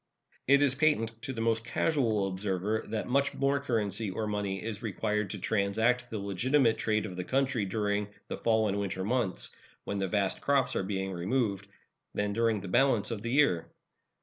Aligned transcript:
It 0.47 0.63
is 0.63 0.73
patent 0.73 1.11
to 1.21 1.31
the 1.31 1.41
most 1.41 1.63
casual 1.63 2.25
observer 2.27 2.85
that 2.87 3.07
much 3.07 3.35
more 3.35 3.59
currency, 3.59 4.09
or 4.09 4.25
money, 4.25 4.59
is 4.63 4.81
required 4.81 5.29
to 5.29 5.37
transact 5.37 6.09
the 6.09 6.17
legitimate 6.17 6.79
trade 6.79 7.05
of 7.05 7.15
the 7.15 7.23
country 7.23 7.65
during 7.65 8.07
the 8.27 8.39
fall 8.39 8.67
and 8.67 8.79
winter 8.79 9.03
months, 9.03 9.51
when 9.83 9.99
the 9.99 10.07
vast 10.07 10.41
crops 10.41 10.75
are 10.75 10.81
being 10.81 11.11
removed, 11.13 11.67
than 12.15 12.33
during 12.33 12.61
the 12.61 12.67
balance 12.67 13.11
of 13.11 13.21
the 13.21 13.29
year. 13.29 13.67